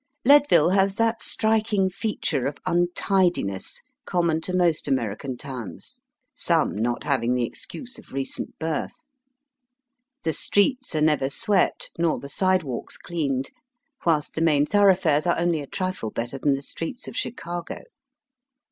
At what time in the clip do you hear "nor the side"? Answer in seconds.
11.99-12.63